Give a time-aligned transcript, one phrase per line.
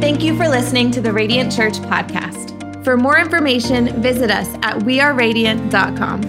[0.00, 2.82] Thank you for listening to the Radiant Church podcast.
[2.82, 6.22] For more information, visit us at weareradiant.com.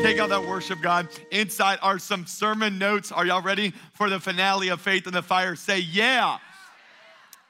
[0.00, 1.08] Take out that worship, God.
[1.32, 3.10] Inside are some sermon notes.
[3.10, 5.56] Are y'all ready for the finale of Faith in the Fire?
[5.56, 6.38] Say, yeah.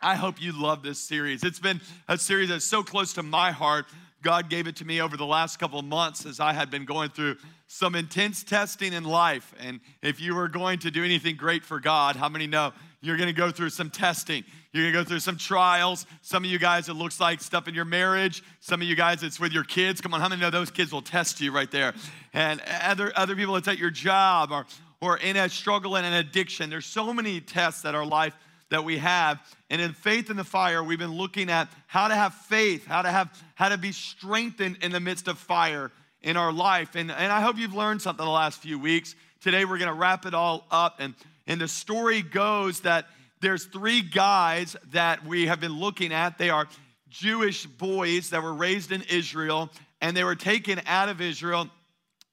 [0.01, 1.45] I hope you love this series.
[1.45, 3.85] It's been a series that's so close to my heart.
[4.25, 6.87] God gave it to me over the last couple of months as I had been
[6.87, 7.37] going through
[7.69, 9.55] some intense testing in life.
[9.61, 12.73] And if you were going to do anything great for God, how many know
[13.03, 14.45] you're going to go through some testing.
[14.73, 16.07] You're going to go through some trials.
[16.23, 18.43] Some of you guys, it looks like stuff in your marriage.
[18.61, 20.01] Some of you guys, it's with your kids.
[20.01, 21.93] Come on, how many know those kids will test you right there?
[22.33, 24.65] And other, other people, it's at your job or,
[25.03, 26.71] or in a struggle and an addiction.
[26.71, 28.35] There's so many tests that our life
[28.75, 29.39] that we have.
[29.71, 33.03] And in Faith in the Fire, we've been looking at how to have faith, how
[33.03, 36.97] to have how to be strengthened in the midst of fire in our life.
[36.97, 39.15] And, and I hope you've learned something the last few weeks.
[39.41, 41.15] Today we're gonna wrap it all up and
[41.47, 43.07] and the story goes that
[43.41, 46.37] there's three guys that we have been looking at.
[46.37, 46.67] They are
[47.11, 51.69] Jewish boys that were raised in Israel, and they were taken out of Israel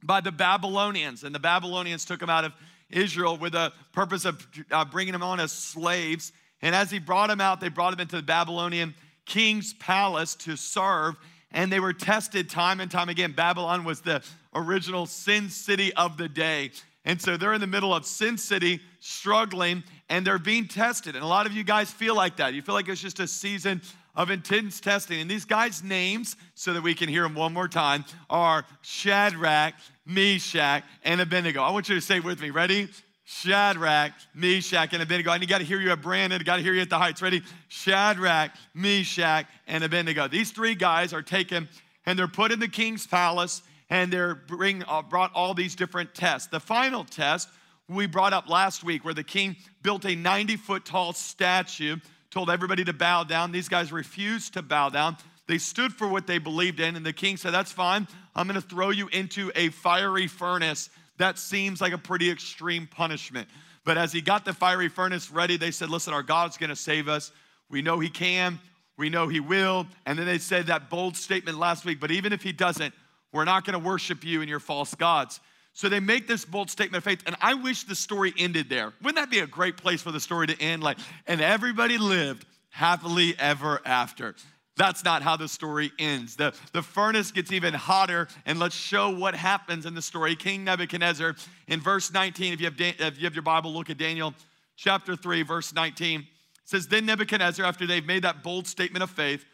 [0.01, 1.23] by the Babylonians.
[1.23, 2.53] And the Babylonians took them out of
[2.91, 6.31] Israel with the purpose of uh, bringing them on as slaves.
[6.61, 8.93] And as he brought them out, they brought them into the Babylonian
[9.25, 11.15] king's palace to serve.
[11.51, 13.33] And they were tested time and time again.
[13.33, 16.71] Babylon was the original sin city of the day.
[17.03, 21.15] And so they're in the middle of Sin City, struggling, and they're being tested.
[21.15, 22.53] And a lot of you guys feel like that.
[22.53, 23.81] You feel like it's just a season
[24.15, 25.21] of intense testing.
[25.21, 29.73] And these guys' names, so that we can hear them one more time, are Shadrach,
[30.05, 31.61] Meshach, and Abednego.
[31.61, 32.49] I want you to say with me.
[32.49, 32.89] Ready?
[33.23, 35.31] Shadrach, Meshach, and Abednego.
[35.31, 36.41] And you got to hear you at Brandon.
[36.43, 37.21] Got to hear you at the Heights.
[37.21, 37.41] Ready?
[37.69, 40.27] Shadrach, Meshach, and Abednego.
[40.27, 41.69] These three guys are taken
[42.05, 46.13] and they're put in the king's palace and they're bring, uh, brought all these different
[46.13, 46.47] tests.
[46.49, 47.47] The final test
[47.87, 51.97] we brought up last week, where the king built a 90 foot tall statue,
[52.31, 53.51] told everybody to bow down.
[53.51, 55.17] These guys refused to bow down.
[55.47, 58.07] They stood for what they believed in, and the king said, That's fine.
[58.35, 60.89] I'm gonna throw you into a fiery furnace.
[61.17, 63.47] That seems like a pretty extreme punishment.
[63.83, 67.07] But as he got the fiery furnace ready, they said, Listen, our God's gonna save
[67.07, 67.31] us.
[67.69, 68.59] We know he can,
[68.97, 69.87] we know he will.
[70.05, 72.93] And then they said that bold statement last week, but even if he doesn't,
[73.31, 75.39] we're not going to worship you and your false gods.
[75.73, 78.93] So they make this bold statement of faith, and I wish the story ended there.
[79.01, 80.83] Wouldn't that be a great place for the story to end?
[80.83, 84.35] Like, and everybody lived happily ever after.
[84.75, 86.35] That's not how the story ends.
[86.35, 90.35] The, the furnace gets even hotter, and let's show what happens in the story.
[90.35, 91.35] King Nebuchadnezzar,
[91.67, 94.33] in verse 19, if you have, if you have your Bible, look at Daniel
[94.75, 96.21] chapter 3, verse 19.
[96.21, 96.25] It
[96.65, 99.45] says, Then Nebuchadnezzar, after they've made that bold statement of faith,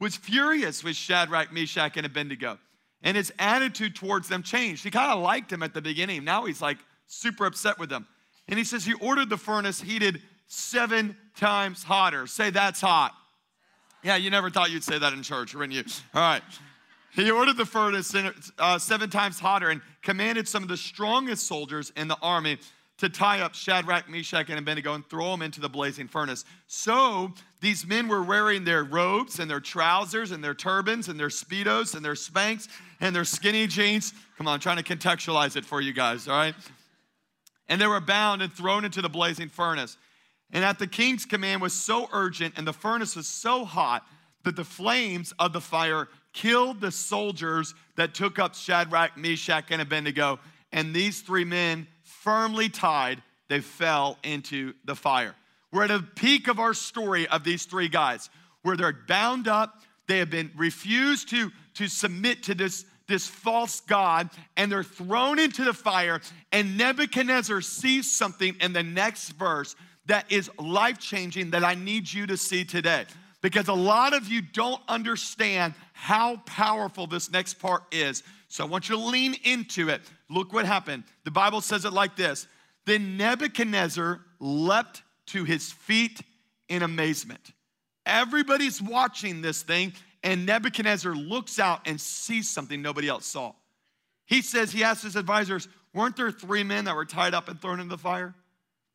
[0.00, 2.58] was furious with Shadrach, Meshach, and Abednego
[3.02, 4.84] and his attitude towards them changed.
[4.84, 6.24] He kind of liked him at the beginning.
[6.24, 8.06] Now he's like super upset with them.
[8.48, 12.26] And he says he ordered the furnace heated seven times hotter.
[12.26, 13.12] Say that's hot.
[14.02, 15.84] Yeah, you never thought you'd say that in church, wouldn't you?
[16.14, 16.42] All right.
[17.14, 18.14] He ordered the furnace
[18.58, 22.58] uh, seven times hotter and commanded some of the strongest soldiers in the army
[22.98, 26.44] to tie up Shadrach, Meshach, and Abednego and throw them into the blazing furnace.
[26.68, 31.28] So these men were wearing their robes and their trousers and their turbans and their
[31.28, 32.68] speedos and their Spanx
[33.02, 34.14] and their skinny jeans.
[34.38, 36.54] Come on, I'm trying to contextualize it for you guys, all right?
[37.68, 39.98] And they were bound and thrown into the blazing furnace.
[40.52, 44.06] And at the king's command was so urgent and the furnace was so hot
[44.44, 49.82] that the flames of the fire killed the soldiers that took up Shadrach, Meshach, and
[49.82, 50.38] Abednego.
[50.72, 55.34] And these three men firmly tied, they fell into the fire.
[55.72, 58.30] We're at a peak of our story of these three guys
[58.62, 63.80] where they're bound up, they have been refused to, to submit to this, this false
[63.80, 66.20] God, and they're thrown into the fire.
[66.50, 69.76] And Nebuchadnezzar sees something in the next verse
[70.06, 73.04] that is life changing that I need you to see today.
[73.40, 78.22] Because a lot of you don't understand how powerful this next part is.
[78.48, 80.02] So I want you to lean into it.
[80.28, 81.04] Look what happened.
[81.24, 82.46] The Bible says it like this
[82.86, 86.20] Then Nebuchadnezzar leapt to his feet
[86.68, 87.52] in amazement.
[88.04, 89.92] Everybody's watching this thing,
[90.22, 93.52] and Nebuchadnezzar looks out and sees something nobody else saw.
[94.26, 97.60] He says, he asked his advisors, Weren't there three men that were tied up and
[97.60, 98.34] thrown in the fire?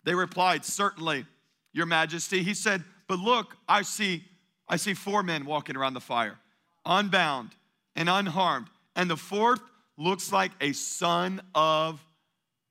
[0.04, 1.26] They replied, Certainly,
[1.74, 2.44] Your Majesty.
[2.44, 4.24] He said, But look, I see,
[4.68, 6.38] I see four men walking around the fire,
[6.86, 7.52] unbound
[7.96, 9.62] and unharmed and the fourth
[9.96, 12.04] looks like a son of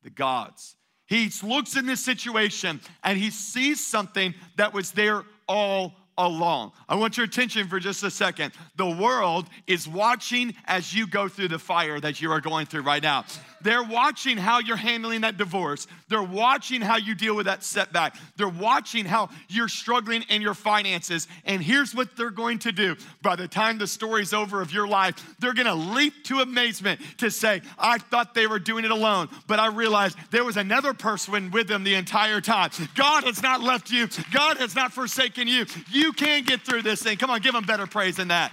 [0.02, 0.76] the gods.
[1.06, 6.72] He looks in this situation and he sees something that was there all along.
[6.88, 8.52] I want your attention for just a second.
[8.76, 12.82] The world is watching as you go through the fire that you are going through
[12.82, 13.24] right now.
[13.66, 15.88] they're watching how you're handling that divorce.
[16.08, 18.16] They're watching how you deal with that setback.
[18.36, 21.26] They're watching how you're struggling in your finances.
[21.44, 22.96] And here's what they're going to do.
[23.22, 27.00] By the time the story's over of your life, they're going to leap to amazement
[27.18, 30.94] to say, I thought they were doing it alone, but I realized there was another
[30.94, 32.70] person with them the entire time.
[32.94, 34.08] God has not left you.
[34.32, 35.66] God has not forsaken you.
[35.90, 37.16] You can get through this thing.
[37.16, 38.52] Come on, give them better praise than that.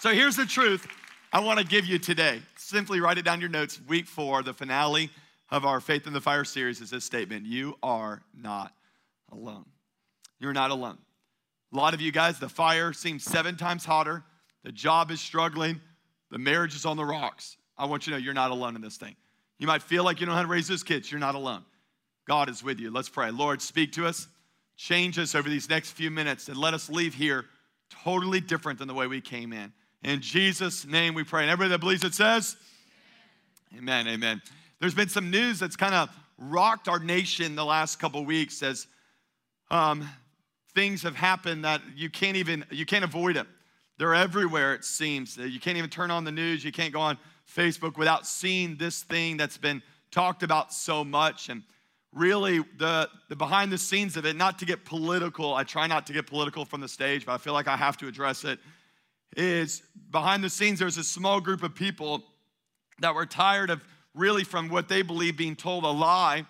[0.00, 0.86] So here's the truth
[1.32, 2.40] I want to give you today.
[2.56, 3.80] Simply write it down your notes.
[3.88, 5.10] Week four, the finale
[5.50, 8.72] of our Faith in the Fire series is this statement You are not
[9.32, 9.64] alone.
[10.38, 10.98] You're not alone.
[11.72, 14.22] A lot of you guys, the fire seems seven times hotter,
[14.62, 15.80] the job is struggling,
[16.30, 17.56] the marriage is on the rocks.
[17.76, 19.16] I want you to know you're not alone in this thing.
[19.58, 21.64] You might feel like you don't know how to raise those kids, you're not alone.
[22.26, 22.90] God is with you.
[22.90, 23.30] Let's pray.
[23.30, 24.28] Lord, speak to us,
[24.76, 27.46] change us over these next few minutes, and let us leave here
[27.90, 29.72] totally different than the way we came in.
[30.02, 31.42] In Jesus' name we pray.
[31.42, 32.56] And everybody that believes it says,
[33.76, 34.14] Amen, amen.
[34.14, 34.42] amen.
[34.80, 38.86] There's been some news that's kind of rocked our nation the last couple weeks as
[39.70, 40.08] um,
[40.74, 43.48] things have happened that you can't even you can't avoid them.
[43.98, 45.36] They're everywhere, it seems.
[45.36, 46.64] You can't even turn on the news.
[46.64, 47.16] You can't go on
[47.48, 51.48] Facebook without seeing this thing that's been talked about so much.
[51.48, 51.62] And
[52.14, 56.06] really, the, the behind the scenes of it, not to get political, I try not
[56.06, 58.58] to get political from the stage, but I feel like I have to address it,
[59.36, 62.22] is behind the scenes, there's a small group of people
[63.00, 63.82] that were tired of
[64.14, 66.46] really from what they believe being told a lie.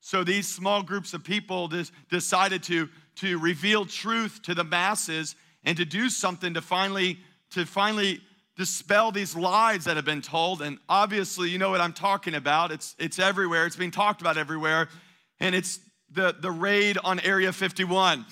[0.00, 5.34] So these small groups of people just decided to, to reveal truth to the masses
[5.64, 7.18] and to do something to finally
[7.50, 8.20] to finally
[8.56, 10.62] dispel these lies that have been told.
[10.62, 12.72] And obviously you know what i'm talking about.
[12.72, 13.66] It's it's everywhere.
[13.66, 14.88] It's being talked about everywhere.
[15.38, 15.80] And it's
[16.10, 18.26] the the raid on area 51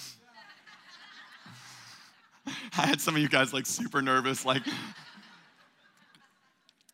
[2.47, 4.63] i had some of you guys like super nervous like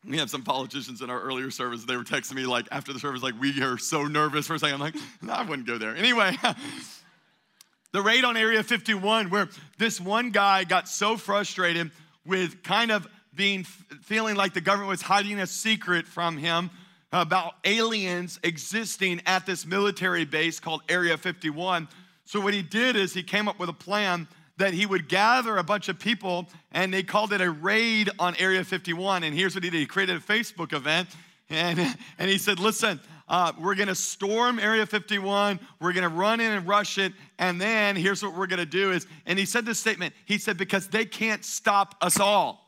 [0.06, 1.84] we had some politicians in our earlier service.
[1.84, 4.58] They were texting me like after the service like we are so nervous for a
[4.58, 4.74] second.
[4.74, 5.96] I'm like no, i wouldn't go there.
[5.96, 6.36] Anyway
[7.94, 9.48] the raid on Area 51, where
[9.78, 11.92] this one guy got so frustrated
[12.26, 16.70] with kind of being feeling like the government was hiding a secret from him
[17.12, 21.88] about aliens existing at this military base called Area 51.
[22.24, 24.26] So what he did is he came up with a plan
[24.56, 28.34] that he would gather a bunch of people and they called it a raid on
[28.36, 29.22] Area 51.
[29.22, 29.78] And here's what he did.
[29.78, 31.08] He created a Facebook event
[31.50, 31.78] and,
[32.18, 36.66] and he said, listen, uh, we're gonna storm Area 51, we're gonna run in and
[36.66, 40.14] rush it, and then here's what we're gonna do is, and he said this statement,
[40.26, 42.63] he said, because they can't stop us all.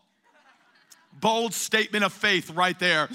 [1.21, 3.09] Bold statement of faith right there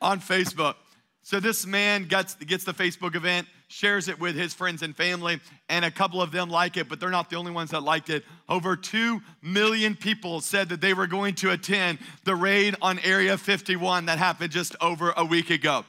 [0.00, 0.74] on Facebook.
[1.22, 5.40] So this man gets, gets the Facebook event, shares it with his friends and family,
[5.70, 8.10] and a couple of them like it, but they're not the only ones that liked
[8.10, 8.24] it.
[8.48, 13.38] Over 2 million people said that they were going to attend the raid on Area
[13.38, 15.84] 51 that happened just over a week ago.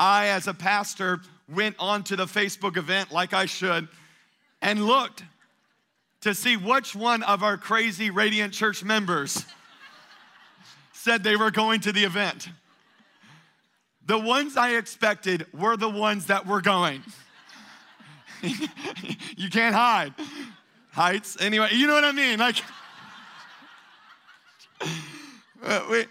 [0.00, 3.88] I, as a pastor, went onto the Facebook event like I should
[4.62, 5.22] and looked
[6.22, 9.44] to see which one of our crazy Radiant Church members
[11.02, 12.48] said they were going to the event.
[14.06, 17.02] The ones I expected were the ones that were going.
[19.36, 20.14] you can't hide.
[20.92, 22.38] Heights, anyway, you know what I mean?
[22.38, 22.56] Like,
[25.64, 26.06] uh, we,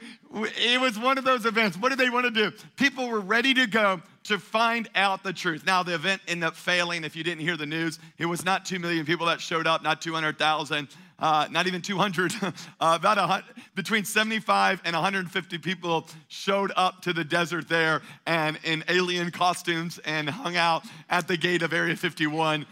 [0.58, 1.78] it was one of those events.
[1.78, 2.52] What did they want to do?
[2.76, 5.66] People were ready to go to find out the truth.
[5.66, 7.04] Now, the event ended up failing.
[7.04, 9.84] If you didn't hear the news, it was not 2 million people that showed up,
[9.84, 10.88] not 200,000,
[11.22, 12.34] uh, not even 200.
[12.42, 13.44] uh, about a,
[13.76, 20.00] between 75 and 150 people showed up to the desert there and in alien costumes
[20.04, 22.66] and hung out at the gate of Area 51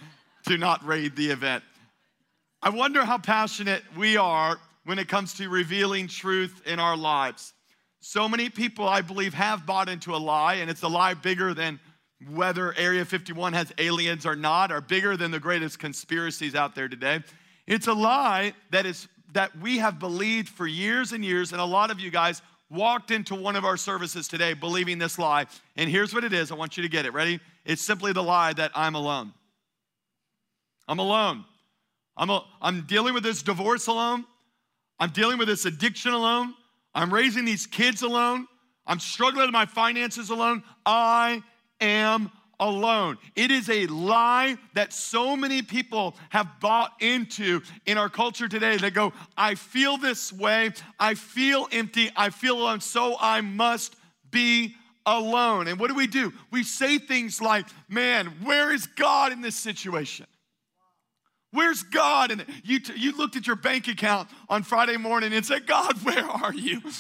[0.47, 1.63] to not raid the event.
[2.61, 7.53] I wonder how passionate we are when it comes to revealing truth in our lives.
[8.01, 11.53] So many people, I believe, have bought into a lie, and it's a lie bigger
[11.53, 11.79] than
[12.29, 16.87] whether Area 51 has aliens or not, or bigger than the greatest conspiracies out there
[16.87, 17.21] today.
[17.69, 21.65] It's a lie that is that we have believed for years and years, and a
[21.65, 25.45] lot of you guys walked into one of our services today believing this lie.
[25.77, 26.51] And here's what it is.
[26.51, 27.13] I want you to get it.
[27.13, 27.39] Ready?
[27.65, 29.33] It's simply the lie that I'm alone.
[30.87, 31.45] I'm alone.
[32.17, 34.25] I'm, a, I'm dealing with this divorce alone.
[34.99, 36.55] I'm dealing with this addiction alone.
[36.95, 38.47] I'm raising these kids alone.
[38.87, 40.63] I'm struggling with my finances alone.
[40.87, 41.43] I
[41.79, 43.17] am alone.
[43.35, 48.77] It is a lie that so many people have bought into in our culture today.
[48.77, 50.71] They go, I feel this way.
[50.99, 52.11] I feel empty.
[52.15, 52.81] I feel alone.
[52.81, 53.95] So I must
[54.29, 54.75] be
[55.05, 55.67] alone.
[55.67, 56.33] And what do we do?
[56.51, 60.27] We say things like, man, where is God in this situation?
[61.51, 62.31] Where's God?
[62.31, 65.97] And you, t- you looked at your bank account on Friday morning and said, God,
[66.03, 66.81] where are you?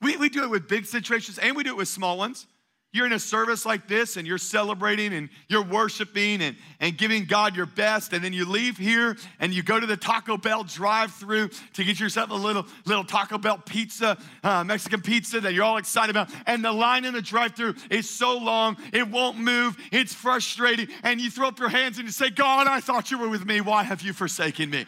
[0.00, 2.46] We, we do it with big situations and we do it with small ones.
[2.90, 7.26] You're in a service like this and you're celebrating and you're worshiping and, and giving
[7.26, 8.14] God your best.
[8.14, 11.84] And then you leave here and you go to the Taco Bell drive through to
[11.84, 16.16] get yourself a little, little Taco Bell pizza, uh, Mexican pizza that you're all excited
[16.16, 16.30] about.
[16.46, 19.76] And the line in the drive through is so long, it won't move.
[19.92, 20.88] It's frustrating.
[21.02, 23.44] And you throw up your hands and you say, God, I thought you were with
[23.44, 23.60] me.
[23.60, 24.86] Why have you forsaken me?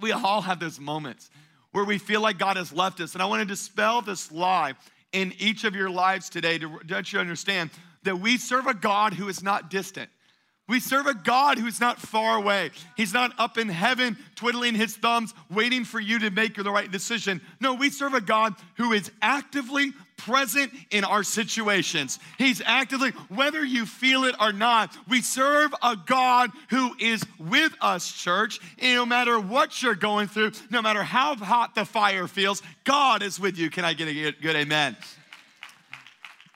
[0.00, 1.30] We all have those moments
[1.72, 3.14] where we feel like God has left us.
[3.14, 4.74] And I want to dispel this lie
[5.12, 7.70] in each of your lives today to let you understand
[8.04, 10.10] that we serve a God who is not distant.
[10.68, 12.70] We serve a God who's not far away.
[12.96, 16.90] He's not up in heaven twiddling his thumbs, waiting for you to make the right
[16.90, 17.40] decision.
[17.60, 22.18] No, we serve a God who is actively present in our situations.
[22.38, 27.72] He's actively, whether you feel it or not, we serve a God who is with
[27.80, 28.60] us, church.
[28.78, 33.22] And no matter what you're going through, no matter how hot the fire feels, God
[33.22, 33.70] is with you.
[33.70, 34.96] Can I get a good amen?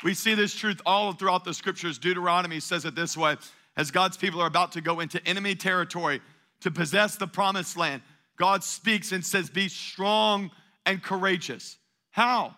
[0.03, 1.99] We see this truth all throughout the scriptures.
[1.99, 3.37] Deuteronomy says it this way
[3.77, 6.21] as God's people are about to go into enemy territory
[6.61, 8.03] to possess the promised land,
[8.37, 10.51] God speaks and says, Be strong
[10.87, 11.77] and courageous.
[12.11, 12.55] How?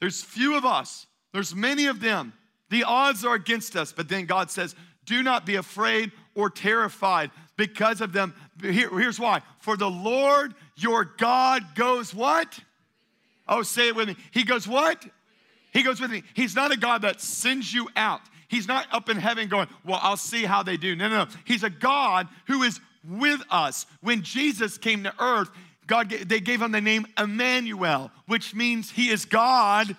[0.00, 2.32] There's few of us, there's many of them.
[2.70, 7.30] The odds are against us, but then God says, Do not be afraid or terrified
[7.56, 8.32] because of them.
[8.62, 9.42] Here, here's why.
[9.58, 12.58] For the Lord your God goes what?
[13.48, 14.16] Oh, say it with me.
[14.30, 15.04] He goes what?
[15.72, 16.22] He goes with me.
[16.34, 18.20] He's not a God that sends you out.
[18.48, 20.96] He's not up in heaven going, Well, I'll see how they do.
[20.96, 21.30] No, no, no.
[21.44, 23.86] He's a God who is with us.
[24.00, 25.50] When Jesus came to earth,
[25.90, 29.96] God, they gave him the name Emmanuel, which means he is God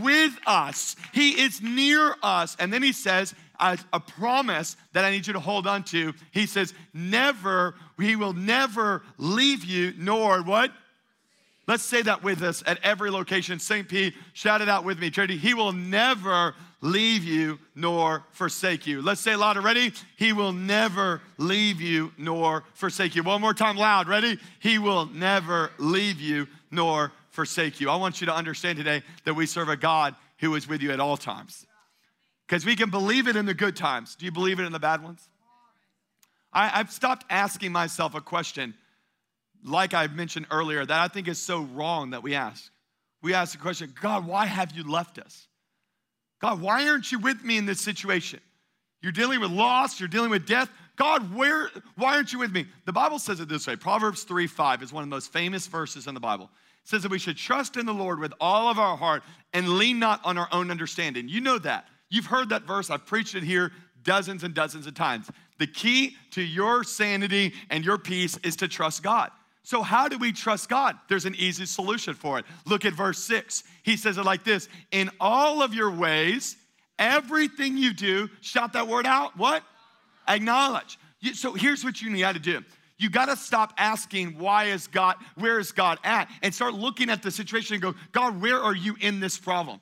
[0.00, 0.94] with us.
[1.12, 2.56] He is near us.
[2.60, 6.14] And then he says, as a, promise that I need you to hold on to.
[6.30, 10.70] He says, never, he will never leave you, nor what?
[11.66, 13.58] Let's say that with us at every location.
[13.58, 13.88] St.
[13.88, 15.36] Pete, shout it out with me, Charity.
[15.36, 19.02] He will never leave you nor forsake you.
[19.02, 19.60] Let's say it louder.
[19.60, 19.92] Ready?
[20.16, 23.22] He will never leave you nor forsake you.
[23.22, 24.06] One more time, loud.
[24.06, 24.38] Ready?
[24.60, 27.90] He will never leave you nor forsake you.
[27.90, 30.92] I want you to understand today that we serve a God who is with you
[30.92, 31.66] at all times.
[32.46, 34.14] Because we can believe it in the good times.
[34.14, 35.26] Do you believe it in the bad ones?
[36.52, 38.74] I, have stopped asking myself a question
[39.64, 42.70] like I mentioned earlier, that I think is so wrong that we ask.
[43.22, 45.48] We ask the question God, why have you left us?
[46.40, 48.40] God, why aren't you with me in this situation?
[49.02, 50.70] You're dealing with loss, you're dealing with death.
[50.96, 52.66] God, where, why aren't you with me?
[52.84, 55.66] The Bible says it this way Proverbs 3 5 is one of the most famous
[55.66, 56.50] verses in the Bible.
[56.82, 59.22] It says that we should trust in the Lord with all of our heart
[59.52, 61.28] and lean not on our own understanding.
[61.28, 61.86] You know that.
[62.10, 62.90] You've heard that verse.
[62.90, 63.72] I've preached it here
[64.02, 65.30] dozens and dozens of times.
[65.58, 69.30] The key to your sanity and your peace is to trust God.
[69.64, 70.96] So, how do we trust God?
[71.08, 72.44] There's an easy solution for it.
[72.66, 73.64] Look at verse six.
[73.82, 76.56] He says it like this In all of your ways,
[76.98, 79.36] everything you do, shout that word out.
[79.38, 79.62] What?
[80.28, 80.98] Acknowledge.
[81.32, 82.62] So, here's what you need to do.
[82.98, 86.30] You got to stop asking, why is God, where is God at?
[86.42, 89.80] And start looking at the situation and go, God, where are you in this problem?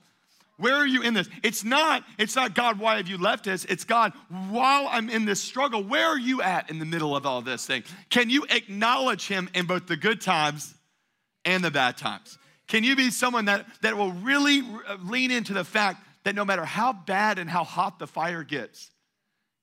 [0.58, 1.28] Where are you in this?
[1.42, 3.64] It's not, it's not God, why have you left us?
[3.64, 4.12] It's God,
[4.50, 7.66] while I'm in this struggle, where are you at in the middle of all this
[7.66, 7.84] thing?
[8.10, 10.74] Can you acknowledge him in both the good times
[11.44, 12.38] and the bad times?
[12.68, 16.44] Can you be someone that, that will really uh, lean into the fact that no
[16.44, 18.90] matter how bad and how hot the fire gets,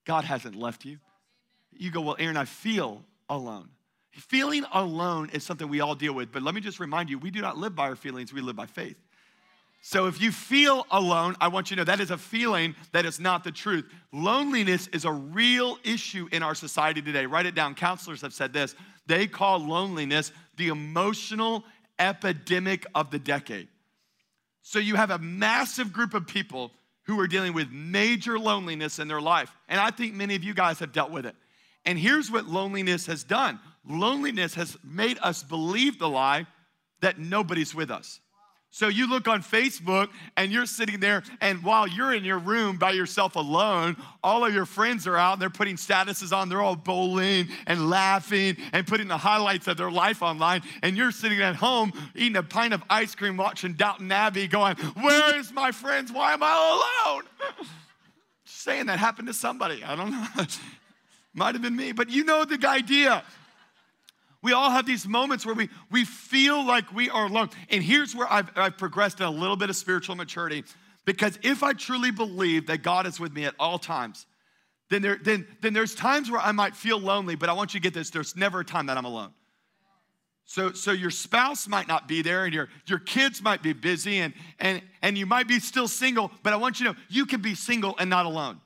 [0.04, 0.98] God hasn't left you?
[1.72, 3.68] You go, well, Aaron, I feel alone.
[4.12, 7.30] Feeling alone is something we all deal with, but let me just remind you we
[7.30, 8.96] do not live by our feelings, we live by faith.
[9.82, 13.06] So if you feel alone, I want you to know that is a feeling that
[13.06, 13.86] is not the truth.
[14.12, 17.24] Loneliness is a real issue in our society today.
[17.24, 17.74] Write it down.
[17.74, 18.74] Counselors have said this.
[19.06, 21.64] They call loneliness the emotional
[21.98, 23.68] epidemic of the decade.
[24.62, 26.72] So you have a massive group of people
[27.04, 29.50] who are dealing with major loneliness in their life.
[29.68, 31.34] And I think many of you guys have dealt with it.
[31.86, 33.58] And here's what loneliness has done
[33.88, 36.46] loneliness has made us believe the lie
[37.00, 38.20] that nobody's with us.
[38.72, 42.76] So you look on Facebook and you're sitting there, and while you're in your room
[42.76, 46.48] by yourself alone, all of your friends are out and they're putting statuses on.
[46.48, 50.62] They're all bowling and laughing and putting the highlights of their life online.
[50.84, 54.76] And you're sitting at home eating a pint of ice cream, watching Downton Abbey, going,
[54.76, 56.12] Where is my friends?
[56.12, 57.24] Why am I alone?
[58.46, 59.82] Just saying that happened to somebody.
[59.82, 60.26] I don't know.
[61.34, 63.24] Might have been me, but you know the idea.
[64.42, 67.50] We all have these moments where we, we feel like we are alone.
[67.68, 70.64] And here's where I've, I've progressed in a little bit of spiritual maturity.
[71.04, 74.26] Because if I truly believe that God is with me at all times,
[74.88, 77.80] then, there, then, then there's times where I might feel lonely, but I want you
[77.80, 79.32] to get this there's never a time that I'm alone.
[80.46, 84.18] So, so your spouse might not be there and your, your kids might be busy
[84.18, 87.24] and, and, and you might be still single, but I want you to know you
[87.24, 88.60] can be single and not alone.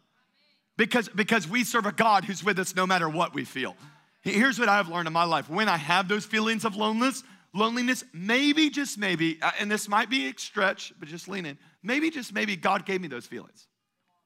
[0.78, 3.76] Because, because we serve a God who's with us no matter what we feel.
[4.24, 5.50] Here's what I've learned in my life.
[5.50, 10.08] When I have those feelings of loneliness, loneliness, maybe just maybe, uh, and this might
[10.08, 11.58] be a stretch, but just lean in.
[11.82, 13.68] Maybe just maybe God gave me those feelings.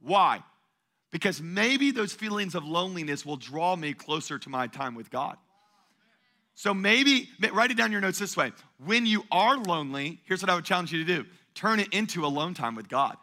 [0.00, 0.42] Why?
[1.10, 5.36] Because maybe those feelings of loneliness will draw me closer to my time with God.
[6.54, 8.52] So maybe, write it down your notes this way.
[8.84, 12.24] When you are lonely, here's what I would challenge you to do turn it into
[12.24, 13.16] alone time with God.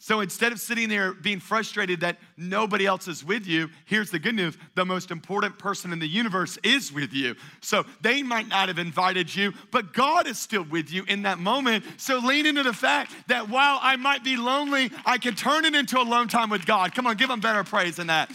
[0.00, 4.18] So instead of sitting there being frustrated that nobody else is with you, here's the
[4.18, 7.34] good news the most important person in the universe is with you.
[7.60, 11.38] So they might not have invited you, but God is still with you in that
[11.38, 11.84] moment.
[11.96, 15.74] So lean into the fact that while I might be lonely, I can turn it
[15.74, 16.94] into a alone time with God.
[16.94, 18.32] Come on, give them better praise than that.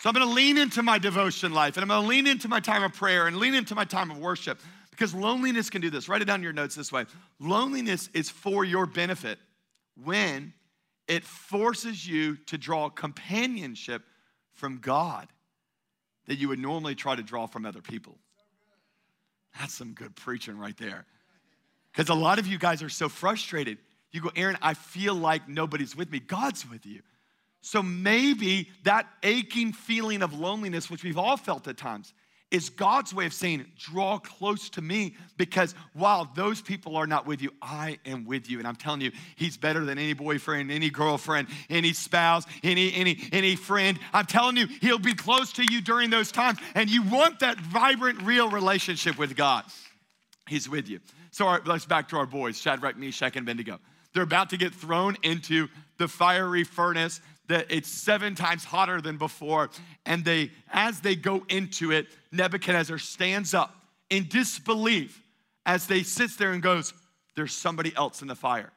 [0.00, 2.82] So I'm gonna lean into my devotion life and I'm gonna lean into my time
[2.82, 6.08] of prayer and lean into my time of worship because loneliness can do this.
[6.08, 7.06] Write it down in your notes this way
[7.40, 9.38] loneliness is for your benefit
[10.02, 10.52] when
[11.06, 14.02] it forces you to draw companionship
[14.52, 15.28] from God
[16.26, 18.16] that you would normally try to draw from other people.
[19.58, 21.04] That's some good preaching right there.
[21.92, 23.78] Because a lot of you guys are so frustrated.
[24.10, 26.18] You go, Aaron, I feel like nobody's with me.
[26.18, 27.02] God's with you.
[27.60, 32.12] So maybe that aching feeling of loneliness, which we've all felt at times,
[32.54, 37.26] is God's way of saying, draw close to me because while those people are not
[37.26, 38.60] with you, I am with you.
[38.60, 43.18] And I'm telling you, He's better than any boyfriend, any girlfriend, any spouse, any, any,
[43.32, 43.98] any friend.
[44.12, 46.60] I'm telling you, He'll be close to you during those times.
[46.76, 49.64] And you want that vibrant, real relationship with God.
[50.48, 51.00] He's with you.
[51.32, 53.80] So right, let's back to our boys, Shadrach, Meshach, and Abednego.
[54.12, 55.66] They're about to get thrown into
[55.98, 59.70] the fiery furnace that it's seven times hotter than before.
[60.06, 63.74] And they, as they go into it, Nebuchadnezzar stands up
[64.10, 65.22] in disbelief
[65.66, 66.92] as they sits there and goes,
[67.36, 68.72] There's somebody else in the fire.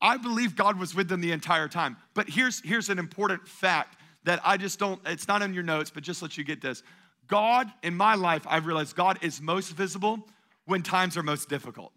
[0.00, 1.96] I believe God was with them the entire time.
[2.14, 5.90] But here's, here's an important fact that I just don't, it's not in your notes,
[5.90, 6.82] but just let you get this.
[7.28, 10.28] God, in my life, I've realized God is most visible
[10.66, 11.92] when times are most difficult.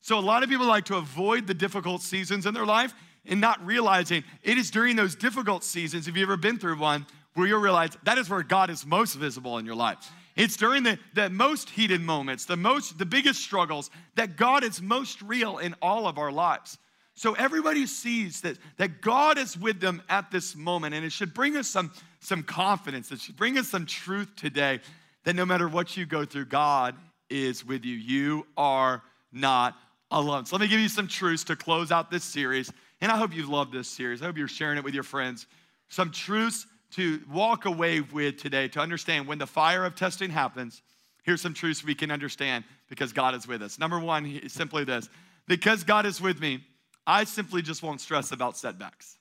[0.00, 2.94] So a lot of people like to avoid the difficult seasons in their life
[3.26, 7.06] and not realizing it is during those difficult seasons, if you've ever been through one,
[7.34, 9.98] where you'll realize that is where God is most visible in your life.
[10.36, 14.80] It's during the, the most heated moments, the most, the biggest struggles, that God is
[14.80, 16.78] most real in all of our lives.
[17.14, 21.34] So everybody sees that, that God is with them at this moment, and it should
[21.34, 23.12] bring us some, some confidence.
[23.12, 24.80] It should bring us some truth today
[25.24, 26.94] that no matter what you go through, God
[27.28, 27.96] is with you.
[27.96, 29.76] You are not
[30.10, 30.46] alone.
[30.46, 32.72] So let me give you some truths to close out this series.
[33.00, 34.22] And I hope you love this series.
[34.22, 35.46] I hope you're sharing it with your friends.
[35.88, 40.82] Some truths to walk away with today to understand when the fire of testing happens.
[41.22, 43.78] Here's some truths we can understand because God is with us.
[43.78, 45.08] Number one is simply this
[45.46, 46.64] because God is with me,
[47.06, 49.16] I simply just won't stress about setbacks.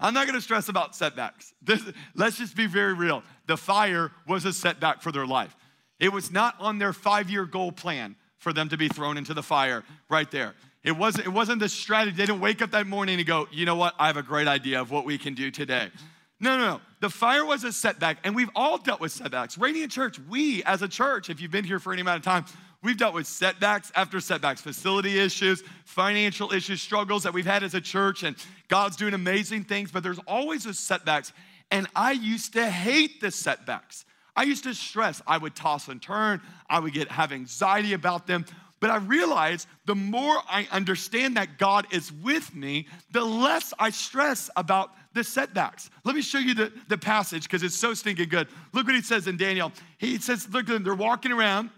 [0.00, 1.52] I'm not gonna stress about setbacks.
[1.62, 1.82] This,
[2.14, 3.22] let's just be very real.
[3.46, 5.56] The fire was a setback for their life.
[5.98, 9.34] It was not on their five year goal plan for them to be thrown into
[9.34, 10.54] the fire right there.
[10.84, 12.16] It wasn't, it wasn't the strategy.
[12.16, 14.46] They didn't wake up that morning and go, you know what, I have a great
[14.46, 15.90] idea of what we can do today.
[16.40, 16.80] No, no, no.
[17.00, 19.58] The fire was a setback, and we've all dealt with setbacks.
[19.58, 22.44] Radiant Church, we as a church, if you've been here for any amount of time,
[22.82, 27.74] we've dealt with setbacks after setbacks, facility issues, financial issues, struggles that we've had as
[27.74, 28.36] a church, and
[28.68, 31.32] God's doing amazing things, but there's always those setbacks.
[31.70, 34.04] And I used to hate the setbacks.
[34.36, 35.20] I used to stress.
[35.26, 36.40] I would toss and turn.
[36.70, 38.46] I would get have anxiety about them.
[38.80, 43.90] But I realize the more I understand that God is with me, the less I
[43.90, 45.90] stress about the setbacks.
[46.04, 48.46] Let me show you the, the passage because it's so stinking good.
[48.72, 49.72] Look what he says in Daniel.
[49.98, 51.70] He says, look, they're walking around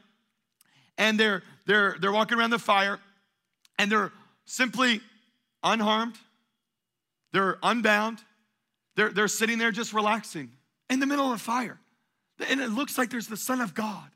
[0.98, 2.98] and they're, they're, they're walking around the fire
[3.78, 4.12] and they're
[4.44, 5.00] simply
[5.62, 6.16] unharmed,
[7.32, 8.18] they're unbound,
[8.96, 10.50] they're, they're sitting there just relaxing
[10.90, 11.78] in the middle of the fire.
[12.48, 14.10] And it looks like there's the Son of God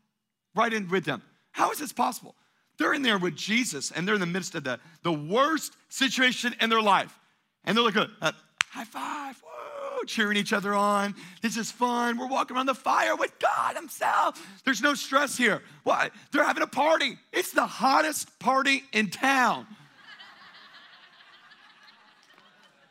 [0.55, 1.23] right in with them.
[1.53, 2.35] How is this possible?
[2.79, 6.55] They're in there with Jesus and they're in the midst of the, the worst situation
[6.61, 7.17] in their life.
[7.65, 8.35] And they're like, a, a
[8.71, 11.15] high five, whoa, cheering each other on.
[11.41, 12.19] This is fun.
[12.19, 14.45] We're walking around the fire with God Himself.
[14.65, 15.63] There's no stress here.
[15.85, 16.11] Why?
[16.33, 17.17] They're having a party.
[17.33, 19.67] It's the hottest party in town.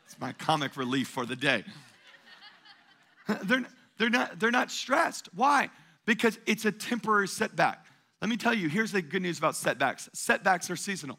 [0.06, 1.64] it's my comic relief for the day.
[3.44, 3.66] they're,
[3.98, 5.28] they're, not, they're not stressed.
[5.34, 5.70] Why?
[6.06, 7.84] Because it's a temporary setback.
[8.24, 11.18] Let me tell you, here's the good news about setbacks setbacks are seasonal.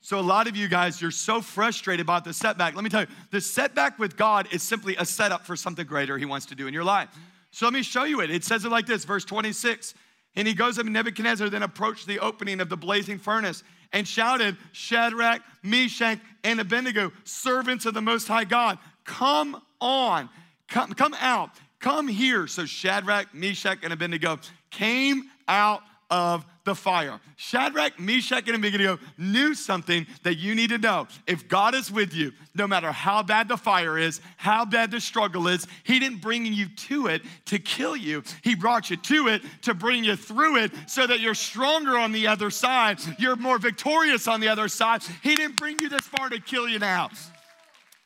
[0.00, 2.74] So, a lot of you guys, you're so frustrated about the setback.
[2.74, 6.18] Let me tell you, the setback with God is simply a setup for something greater
[6.18, 7.10] He wants to do in your life.
[7.52, 8.30] So let me show you it.
[8.32, 9.94] It says it like this, verse 26.
[10.34, 14.04] And he goes up, and Nebuchadnezzar then approached the opening of the blazing furnace and
[14.06, 20.28] shouted, Shadrach, Meshach, and Abednego, servants of the Most High God, come on,
[20.66, 22.48] come, come out, come here.
[22.48, 27.20] So Shadrach, Meshach, and Abednego came out of the fire.
[27.36, 31.06] Shadrach, Meshach, and Abednego knew something that you need to know.
[31.26, 35.00] If God is with you, no matter how bad the fire is, how bad the
[35.00, 38.22] struggle is, He didn't bring you to it to kill you.
[38.42, 42.12] He brought you to it to bring you through it so that you're stronger on
[42.12, 42.98] the other side.
[43.18, 45.02] You're more victorious on the other side.
[45.22, 47.10] He didn't bring you this far to kill you now.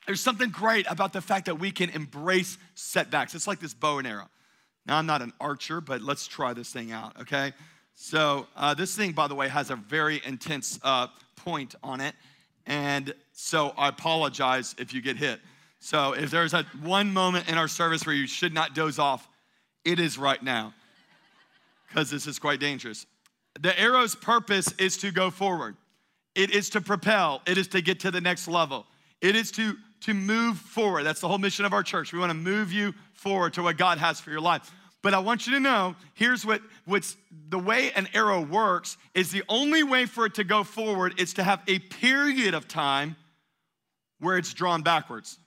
[0.07, 3.35] There's something great about the fact that we can embrace setbacks.
[3.35, 4.29] It's like this bow and arrow.
[4.87, 7.55] Now, I'm not an archer, but let's try this thing out, okay?
[7.95, 12.15] So, uh, this thing, by the way, has a very intense uh, point on it.
[12.67, 15.41] And so, I apologize if you get hit.
[15.79, 19.29] So, if there's a one moment in our service where you should not doze off,
[19.85, 20.75] it is right now,
[21.89, 23.07] because this is quite dangerous.
[23.61, 25.77] The arrow's purpose is to go forward,
[26.35, 28.87] it is to propel, it is to get to the next level,
[29.21, 31.05] it is to, to move forward.
[31.05, 32.13] That's the whole mission of our church.
[32.13, 34.73] We want to move you forward to what God has for your life.
[35.05, 37.19] But I want you to know here's what what's
[37.51, 41.35] the way an arrow works is the only way for it to go forward is
[41.35, 43.15] to have a period of time
[44.19, 45.39] where it's drawn backwards.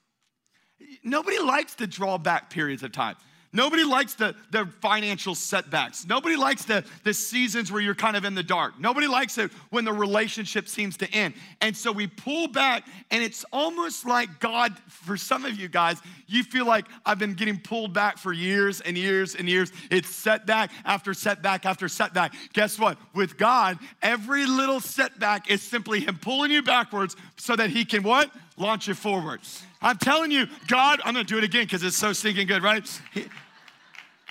[1.04, 3.16] Nobody likes to draw back periods of time.
[3.58, 6.06] Nobody likes the, the financial setbacks.
[6.06, 8.80] Nobody likes the, the seasons where you're kind of in the dark.
[8.80, 11.34] Nobody likes it when the relationship seems to end.
[11.60, 15.98] And so we pull back, and it's almost like God, for some of you guys,
[16.28, 19.72] you feel like I've been getting pulled back for years and years and years.
[19.90, 22.36] It's setback after setback after setback.
[22.54, 23.00] Guess what?
[23.16, 28.04] With God, every little setback is simply Him pulling you backwards so that He can
[28.04, 28.30] what?
[28.56, 29.42] Launch you forward.
[29.82, 32.88] I'm telling you, God, I'm gonna do it again because it's so stinking good, right?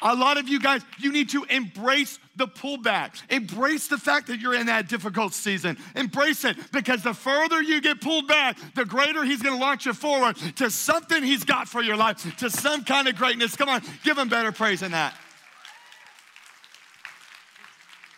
[0.02, 3.22] A lot of you guys, you need to embrace the pullback.
[3.30, 5.78] Embrace the fact that you're in that difficult season.
[5.94, 9.94] Embrace it because the further you get pulled back, the greater He's gonna launch you
[9.94, 13.56] forward to something He's got for your life, to some kind of greatness.
[13.56, 15.14] Come on, give Him better praise than that.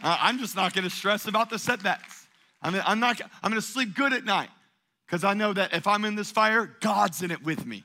[0.02, 2.26] Uh, I'm just not gonna stress about the setbacks.
[2.60, 4.50] I mean, I'm not, I'm gonna sleep good at night
[5.06, 7.84] because I know that if I'm in this fire, God's in it with me.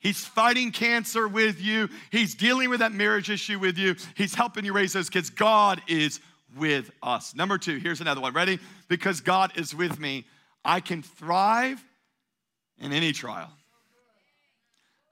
[0.00, 1.88] He's fighting cancer with you.
[2.10, 3.96] He's dealing with that marriage issue with you.
[4.16, 5.30] He's helping you raise those kids.
[5.30, 6.20] God is
[6.56, 7.34] with us.
[7.34, 8.32] Number two, here's another one.
[8.32, 8.58] Ready?
[8.88, 10.24] Because God is with me,
[10.64, 11.82] I can thrive
[12.78, 13.50] in any trial.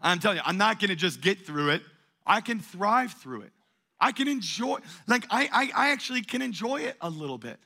[0.00, 1.82] I'm telling you, I'm not gonna just get through it,
[2.26, 3.52] I can thrive through it.
[4.00, 7.58] I can enjoy, like, I, I, I actually can enjoy it a little bit.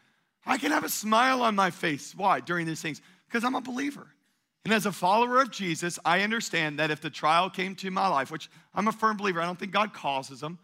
[0.47, 2.15] I can have a smile on my face.
[2.17, 2.41] Why?
[2.41, 4.07] During these things because I'm a believer.
[4.65, 8.07] And as a follower of Jesus, I understand that if the trial came to my
[8.07, 10.59] life, which I'm a firm believer, I don't think God causes them,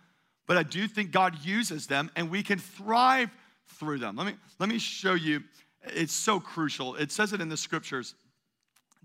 [0.46, 3.30] but I do think God uses them and we can thrive
[3.66, 4.16] through them.
[4.16, 5.42] Let me, let me show you.
[5.84, 6.94] It's so crucial.
[6.94, 8.14] It says it in the scriptures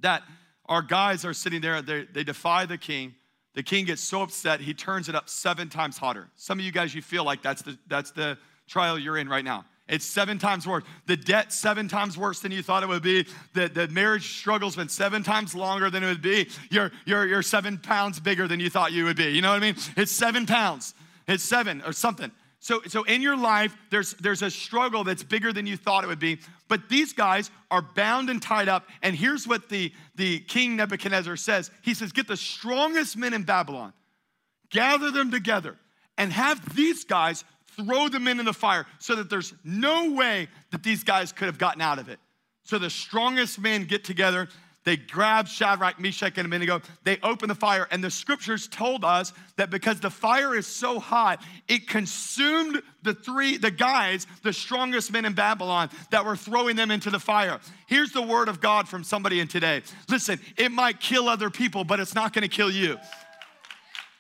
[0.02, 0.24] that
[0.66, 3.16] our guys are sitting there, they, they defy the king.
[3.56, 6.30] The king gets so upset, he turns it up seven times hotter.
[6.36, 9.44] Some of you guys, you feel like that's the, that's the trial you're in right
[9.44, 9.66] now.
[9.94, 10.84] It's seven times worse.
[11.06, 13.28] The debt, seven times worse than you thought it would be.
[13.54, 16.50] The, the marriage struggle's been seven times longer than it would be.
[16.72, 19.26] You're, you're, you're seven pounds bigger than you thought you would be.
[19.26, 19.76] You know what I mean?
[19.96, 20.96] It's seven pounds.
[21.28, 22.32] It's seven or something.
[22.60, 26.08] So, so in your life, there's, there's a struggle that's bigger than you thought it
[26.08, 26.40] would be.
[26.68, 28.88] But these guys are bound and tied up.
[29.04, 33.44] And here's what the, the king Nebuchadnezzar says He says, Get the strongest men in
[33.44, 33.94] Babylon,
[34.72, 35.78] gather them together,
[36.18, 37.44] and have these guys
[37.78, 41.46] throw them in, in the fire so that there's no way that these guys could
[41.46, 42.20] have gotten out of it.
[42.64, 44.48] So the strongest men get together.
[44.86, 46.82] They grab Shadrach, Meshach, and Abednego.
[47.04, 51.00] They open the fire, and the scriptures told us that because the fire is so
[51.00, 56.76] hot, it consumed the three, the guys, the strongest men in Babylon that were throwing
[56.76, 57.60] them into the fire.
[57.88, 59.84] Here's the word of God from somebody in today.
[60.10, 62.98] Listen, it might kill other people, but it's not going to kill you.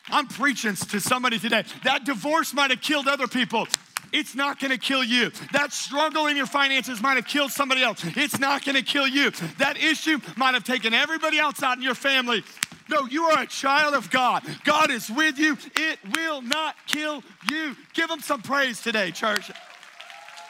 [0.09, 1.63] I'm preaching to somebody today.
[1.83, 3.67] That divorce might have killed other people.
[4.11, 5.31] It's not gonna kill you.
[5.53, 8.03] That struggle in your finances might have killed somebody else.
[8.15, 9.31] It's not gonna kill you.
[9.57, 12.43] That issue might have taken everybody else out in your family.
[12.89, 14.43] No, you are a child of God.
[14.65, 15.57] God is with you.
[15.77, 17.75] It will not kill you.
[17.93, 19.49] Give him some praise today, church.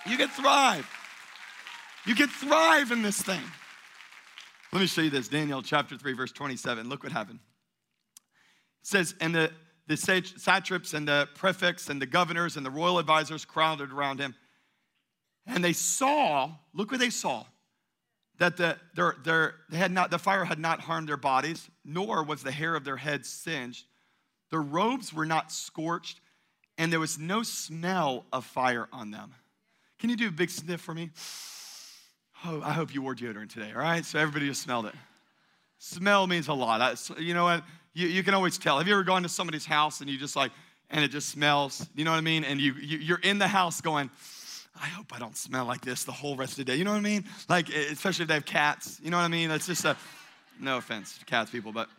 [0.06, 0.90] You can thrive.
[2.06, 3.42] You can thrive in this thing.
[4.74, 6.90] Let me show you this Daniel chapter 3, verse 27.
[6.90, 7.40] Look what happened
[8.84, 9.52] says, and the,
[9.88, 14.36] the satraps and the prefects and the governors and the royal advisors crowded around him.
[15.48, 17.46] And they saw, look what they saw,
[18.38, 22.24] that the, their, their, they had not, the fire had not harmed their bodies, nor
[22.24, 23.86] was the hair of their heads singed.
[24.52, 26.20] Their robes were not scorched,
[26.78, 29.34] and there was no smell of fire on them.
[30.00, 31.12] Can you do a big sniff for me?
[32.46, 34.04] Oh, I hope you wore deodorant today, all right?
[34.04, 34.96] So everybody just smelled it.
[35.78, 36.82] Smell means a lot.
[36.82, 37.64] I, you know what?
[37.94, 38.78] You, you can always tell.
[38.78, 40.52] Have you ever gone to somebody's house and you just like,
[40.90, 42.44] and it just smells, you know what I mean?
[42.44, 44.10] And you, you you're in the house going,
[44.82, 46.76] I hope I don't smell like this the whole rest of the day.
[46.76, 47.26] You know what I mean?
[47.48, 49.00] Like, especially if they have cats.
[49.04, 49.52] You know what I mean?
[49.52, 49.96] It's just a,
[50.60, 51.90] no offense to cats people, but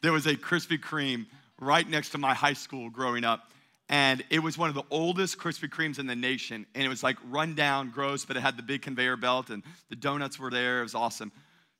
[0.00, 1.26] there was a Krispy Kreme
[1.60, 3.50] right next to my high school growing up.
[3.90, 6.66] And it was one of the oldest Krispy Kremes in the nation.
[6.74, 9.62] And it was like run down, gross, but it had the big conveyor belt and
[9.90, 10.80] the donuts were there.
[10.80, 11.32] It was awesome.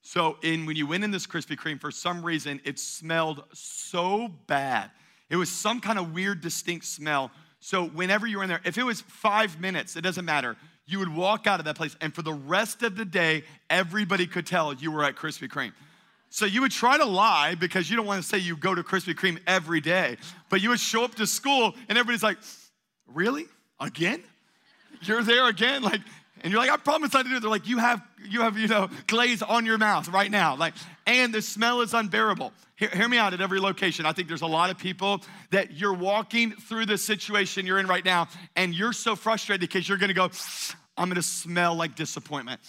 [0.06, 4.28] So, in, when you went in this Krispy Kreme, for some reason, it smelled so
[4.46, 4.90] bad.
[5.30, 7.30] It was some kind of weird, distinct smell.
[7.60, 10.58] So, whenever you were in there, if it was five minutes, it doesn't matter.
[10.84, 14.26] You would walk out of that place, and for the rest of the day, everybody
[14.26, 15.72] could tell you were at Krispy Kreme.
[16.28, 18.82] So you would try to lie because you don't want to say you go to
[18.82, 20.18] Krispy Kreme every day,
[20.50, 22.36] but you would show up to school and everybody's like,
[23.06, 23.46] "Really?
[23.80, 24.22] Again?
[25.00, 26.02] You're there again?" Like,
[26.44, 28.56] and you're like, "I promise I didn't do it." They're like, "You have, you have,
[28.56, 30.74] you know, glaze on your mouth right now." Like,
[31.06, 32.52] and the smell is unbearable.
[32.76, 34.06] Hear, hear me out at every location.
[34.06, 37.88] I think there's a lot of people that you're walking through the situation you're in
[37.88, 40.30] right now, and you're so frustrated because you're to go,
[40.96, 42.60] "I'm to smell like disappointment."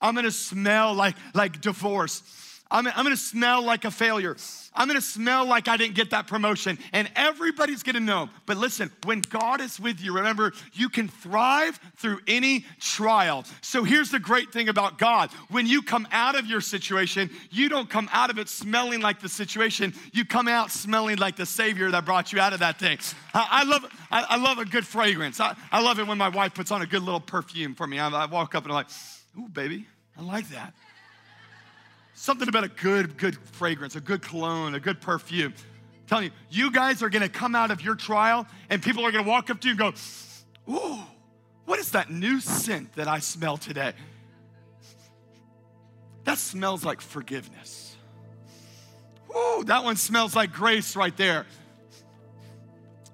[0.00, 2.22] I'm gonna smell like, like divorce.
[2.70, 4.36] I'm, I'm gonna smell like a failure.
[4.74, 6.78] I'm gonna smell like I didn't get that promotion.
[6.92, 8.28] And everybody's gonna know.
[8.46, 13.44] But listen, when God is with you, remember, you can thrive through any trial.
[13.60, 17.68] So here's the great thing about God when you come out of your situation, you
[17.68, 21.46] don't come out of it smelling like the situation, you come out smelling like the
[21.46, 22.98] Savior that brought you out of that thing.
[23.34, 25.40] I, I love, I, I, love a good fragrance.
[25.40, 27.98] I, I, love it when my wife puts on a good little perfume for me.
[27.98, 28.88] I, I walk up and I'm like,
[29.38, 29.86] ooh, baby,
[30.18, 30.74] I like that.
[32.20, 35.54] Something about a good, good fragrance, a good cologne, a good perfume.
[35.54, 39.10] I'm telling you, you guys are gonna come out of your trial and people are
[39.10, 39.94] gonna walk up to you and go,
[40.70, 40.98] Ooh,
[41.64, 43.94] what is that new scent that I smell today?
[46.24, 47.96] That smells like forgiveness.
[49.34, 51.46] Ooh, that one smells like grace right there.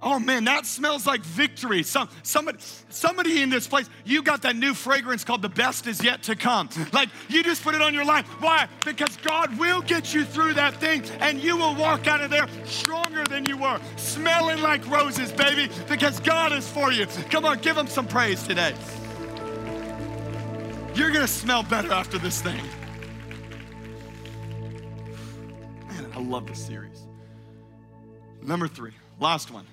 [0.02, 1.82] Oh man, that smells like victory.
[1.82, 2.58] Some, somebody,
[2.90, 6.36] somebody in this place, you got that new fragrance called the best is yet to
[6.36, 6.68] come.
[6.92, 8.26] Like you just put it on your life.
[8.40, 8.68] Why?
[8.84, 12.46] Because God will get you through that thing and you will walk out of there
[12.66, 17.06] stronger than you were, smelling like roses, baby, because God is for you.
[17.30, 18.74] Come on, give him some praise today.
[20.94, 22.62] You're gonna smell better after this thing.
[25.88, 27.06] Man, I love this series.
[28.42, 29.66] Number three, last one.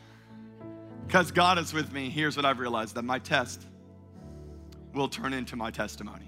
[1.07, 3.65] Because God is with me, here's what I've realized that my test
[4.93, 6.25] will turn into my testimony.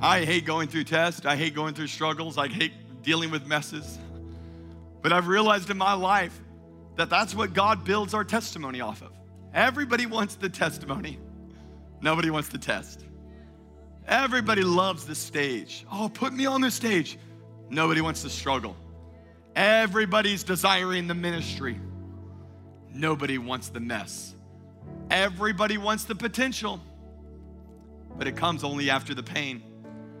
[0.00, 2.72] I hate going through tests, I hate going through struggles, I hate
[3.02, 3.98] dealing with messes.
[5.02, 6.38] But I've realized in my life
[6.96, 9.12] that that's what God builds our testimony off of.
[9.54, 11.18] Everybody wants the testimony,
[12.00, 13.04] nobody wants the test.
[14.06, 15.84] Everybody loves the stage.
[15.92, 17.18] Oh, put me on the stage.
[17.68, 18.74] Nobody wants to struggle.
[19.54, 21.78] Everybody's desiring the ministry.
[22.98, 24.34] Nobody wants the mess.
[25.08, 26.80] Everybody wants the potential,
[28.16, 29.62] but it comes only after the pain.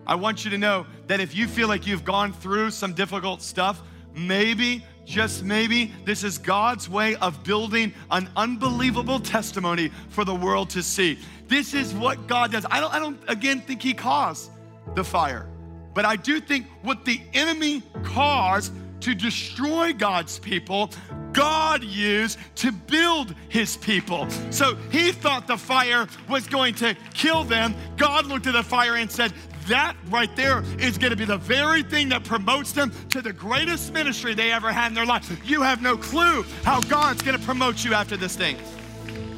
[0.06, 3.42] I want you to know that if you feel like you've gone through some difficult
[3.42, 3.82] stuff,
[4.14, 10.70] maybe, just maybe, this is God's way of building an unbelievable testimony for the world
[10.70, 11.18] to see.
[11.48, 12.64] This is what God does.
[12.70, 14.52] I don't, I don't again think He caused
[14.94, 15.48] the fire,
[15.94, 20.90] but I do think what the enemy caused to destroy God's people,
[21.32, 24.28] God used to build his people.
[24.50, 27.74] So he thought the fire was going to kill them.
[27.96, 29.32] God looked at the fire and said,
[29.68, 33.32] that right there is going to be the very thing that promotes them to the
[33.32, 35.30] greatest ministry they ever had in their life.
[35.48, 38.56] You have no clue how God's going to promote you after this thing.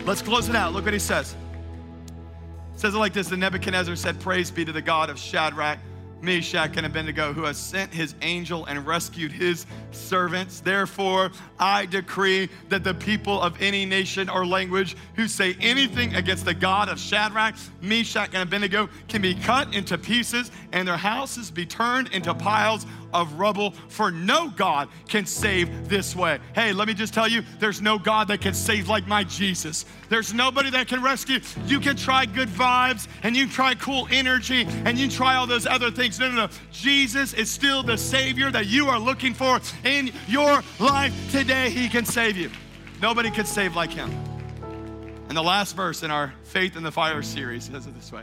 [0.05, 0.73] Let's close it out.
[0.73, 1.35] Look what he says.
[2.75, 5.79] It says it like this The Nebuchadnezzar said, Praise be to the God of Shadrach,
[6.23, 10.61] Meshach, and Abednego, who has sent his angel and rescued his servants.
[10.61, 16.45] Therefore, I decree that the people of any nation or language who say anything against
[16.45, 21.51] the God of Shadrach, Meshach, and Abednego can be cut into pieces and their houses
[21.51, 26.39] be turned into piles of rubble, for no God can save this way.
[26.55, 29.85] Hey, let me just tell you, there's no God that can save like my Jesus.
[30.09, 31.41] There's nobody that can rescue.
[31.67, 35.67] You can try good vibes and you try cool energy and you try all those
[35.67, 36.19] other things.
[36.19, 36.49] No, no, no.
[36.73, 41.71] Jesus is still the Savior that you are looking for in your life today.
[41.71, 42.51] He can save you.
[43.01, 44.11] Nobody can save like Him.
[45.29, 48.23] And the last verse in our Faith in the Fire series says it this way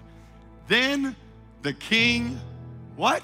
[0.68, 1.16] Then
[1.62, 2.40] the king,
[2.96, 3.24] what?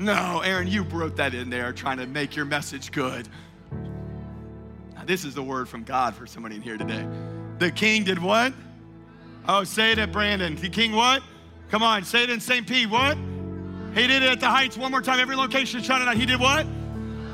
[0.00, 3.28] No, Aaron, you wrote that in there trying to make your message good.
[4.94, 7.06] Now, this is the word from God for somebody in here today.
[7.58, 8.54] The king did what?
[9.46, 10.56] Oh, say it at Brandon.
[10.56, 11.22] The king what?
[11.70, 12.66] Come on, say it in St.
[12.66, 12.88] Pete.
[12.88, 13.18] What?
[13.94, 15.20] He did it at the Heights one more time.
[15.20, 16.16] Every location, shout it out.
[16.16, 16.66] He did what?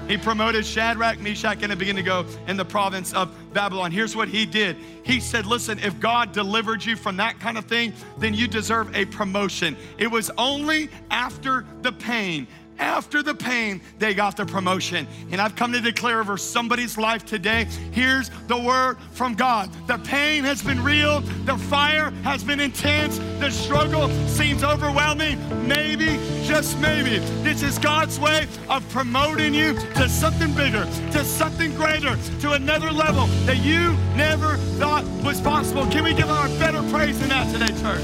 [0.08, 3.90] He promoted Shadrach, Meshach, and Abednego in the province of Babylon.
[3.90, 4.76] Here's what he did.
[5.02, 8.94] He said, Listen, if God delivered you from that kind of thing, then you deserve
[8.94, 9.76] a promotion.
[9.98, 12.46] It was only after the pain
[12.78, 15.06] after the pain, they got the promotion.
[15.30, 19.70] And I've come to declare over somebody's life today here's the word from God.
[19.86, 25.38] The pain has been real, the fire has been intense, the struggle seems overwhelming.
[25.66, 31.74] Maybe, just maybe, this is God's way of promoting you to something bigger, to something
[31.74, 35.86] greater, to another level that you never thought was possible.
[35.86, 38.02] Can we give our better praise than that today, church?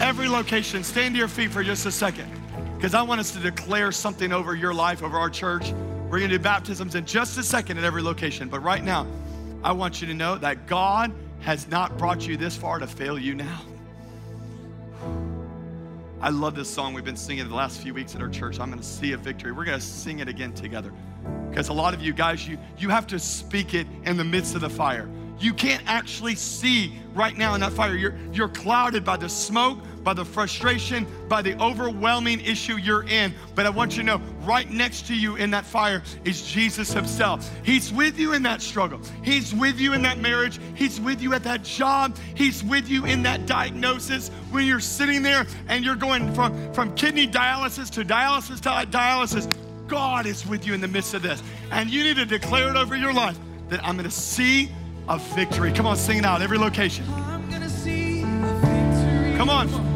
[0.00, 2.30] Every location, stand to your feet for just a second
[2.86, 5.72] because I want us to declare something over your life, over our church.
[5.72, 8.48] We're going to do baptisms in just a second at every location.
[8.48, 9.08] But right now,
[9.64, 13.18] I want you to know that God has not brought you this far to fail
[13.18, 13.60] you now.
[16.20, 18.60] I love this song we've been singing the last few weeks at our church.
[18.60, 19.50] I'm going to see a victory.
[19.50, 20.92] We're going to sing it again together.
[21.50, 24.54] Because a lot of you guys, you, you have to speak it in the midst
[24.54, 25.08] of the fire.
[25.38, 27.94] You can't actually see right now in that fire.
[27.94, 33.34] You're, you're clouded by the smoke, by the frustration, by the overwhelming issue you're in.
[33.54, 36.92] But I want you to know right next to you in that fire is Jesus
[36.92, 37.50] Himself.
[37.64, 41.34] He's with you in that struggle, He's with you in that marriage, He's with you
[41.34, 45.96] at that job, He's with you in that diagnosis when you're sitting there and you're
[45.96, 49.52] going from, from kidney dialysis to dialysis to dialysis.
[49.86, 51.42] God is with you in the midst of this.
[51.70, 54.70] And you need to declare it over your life that I'm going to see
[55.08, 55.72] a victory.
[55.72, 57.06] Come on, sing it out every location.
[59.36, 59.95] Come on.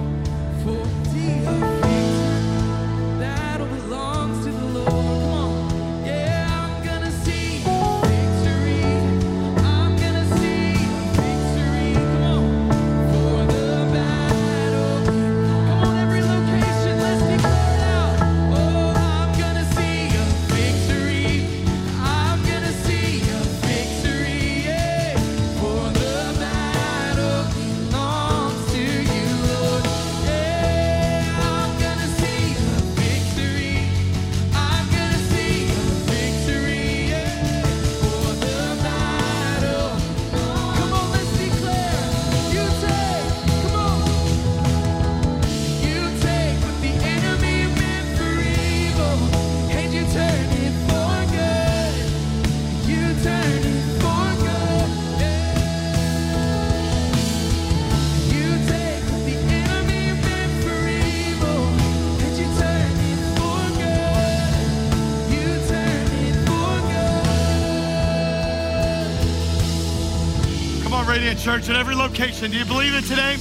[71.41, 72.51] Church at every location.
[72.51, 73.39] Do you believe it today?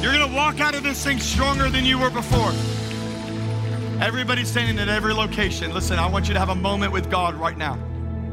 [0.00, 2.52] You're going to walk out of this thing stronger than you were before.
[4.00, 5.74] Everybody standing at every location.
[5.74, 7.74] Listen, I want you to have a moment with God right now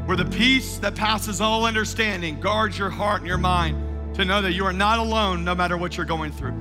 [0.06, 4.44] where the peace that passes all understanding guards your heart and your mind to know
[4.44, 6.54] that you are not alone no matter what you're going through.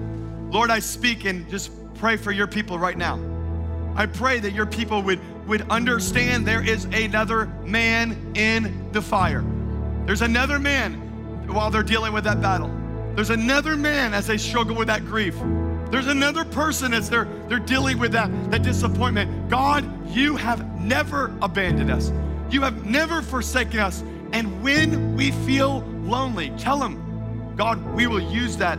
[0.50, 3.20] Lord, I speak and just pray for your people right now.
[3.94, 9.44] I pray that your people would, would understand there is another man in the fire.
[10.07, 11.05] There's another man
[11.48, 12.74] while they're dealing with that battle.
[13.14, 15.35] There's another man as they struggle with that grief.
[15.90, 19.48] There's another person as they're, they're dealing with that, that disappointment.
[19.48, 22.12] God, you have never abandoned us.
[22.50, 24.02] You have never forsaken us.
[24.32, 28.78] And when we feel lonely, tell him, God, we will use that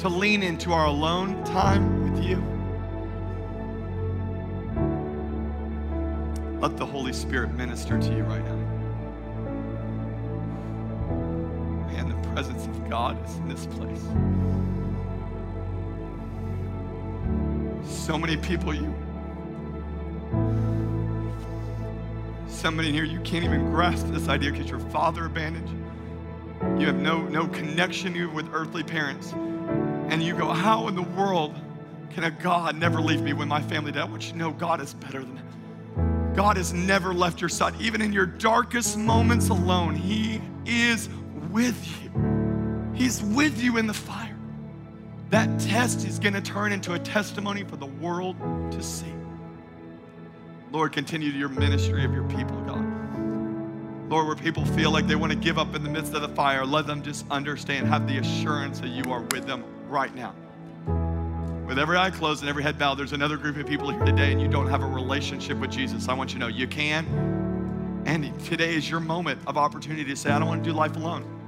[0.00, 2.36] to lean into our alone time with you.
[6.60, 8.59] Let the Holy Spirit minister to you right now.
[12.32, 14.00] Presence of God is in this place.
[17.88, 18.94] So many people, you,
[22.48, 26.80] somebody here, you can't even grasp this idea because your father abandoned you.
[26.80, 29.32] You have no, no connection with earthly parents.
[29.32, 31.54] And you go, How in the world
[32.10, 34.02] can a God never leave me when my family died?
[34.02, 36.36] I want you to know God is better than that.
[36.36, 37.74] God has never left your side.
[37.80, 41.08] Even in your darkest moments alone, He is
[41.50, 42.10] with you.
[42.94, 44.36] He's with you in the fire.
[45.30, 48.36] That test is going to turn into a testimony for the world
[48.72, 49.14] to see.
[50.72, 52.84] Lord, continue your ministry of your people, God.
[54.10, 56.28] Lord, where people feel like they want to give up in the midst of the
[56.28, 60.34] fire, let them just understand, have the assurance that you are with them right now.
[61.66, 64.32] with every eye closed and every head bowed, there's another group of people here today
[64.32, 66.08] and you don't have a relationship with Jesus.
[66.08, 68.02] I want you to know you can.
[68.06, 70.96] And today is your moment of opportunity to say, I don't want to do life
[70.96, 71.39] alone.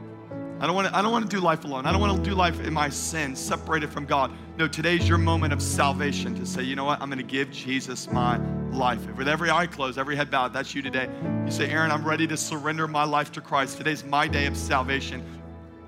[0.63, 1.87] I don't want to, I don't want to do life alone.
[1.87, 4.31] I don't want to do life in my sin, separated from God.
[4.57, 7.03] No, today's your moment of salvation to say, you know what?
[7.03, 8.37] I'm going to give Jesus my
[8.71, 9.05] life.
[9.17, 11.11] With every eye closed, every head bowed, that's you today.
[11.45, 13.77] You say, Aaron, I'm ready to surrender my life to Christ.
[13.77, 15.25] Today's my day of salvation.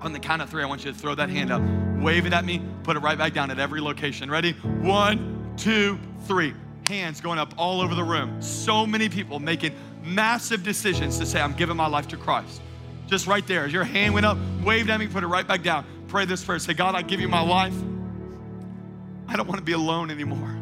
[0.01, 1.61] On the count of three, I want you to throw that hand up,
[2.03, 4.29] wave it at me, put it right back down at every location.
[4.29, 4.51] Ready?
[4.81, 6.53] One, two, three.
[6.89, 8.41] Hands going up all over the room.
[8.41, 9.73] So many people making
[10.03, 12.61] massive decisions to say, I'm giving my life to Christ.
[13.07, 13.67] Just right there.
[13.67, 15.85] Your hand went up, waved at me, put it right back down.
[16.07, 16.59] Pray this prayer.
[16.59, 17.75] Say, God, I give you my life.
[19.27, 20.55] I don't want to be alone anymore.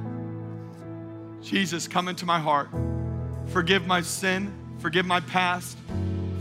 [1.41, 2.69] Jesus, come into my heart.
[3.47, 4.53] Forgive my sin.
[4.79, 5.77] Forgive my past.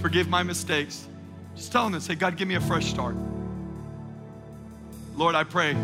[0.00, 1.06] Forgive my mistakes.
[1.54, 3.14] Just tell them and say, God, give me a fresh start.
[5.14, 5.76] Lord, I pray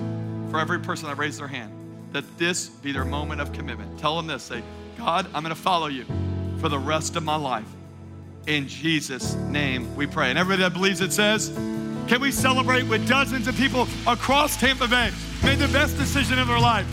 [0.50, 1.72] for every person that raised their hand
[2.12, 3.98] that this be their moment of commitment.
[3.98, 4.62] Tell them this say,
[4.96, 6.06] God, I'm going to follow you
[6.58, 7.68] for the rest of my life.
[8.48, 10.30] In Jesus' name we pray.
[10.30, 11.50] And everybody that believes it says,
[12.08, 15.10] can we celebrate with dozens of people across Tampa Bay
[15.44, 16.86] made the best decision of their life?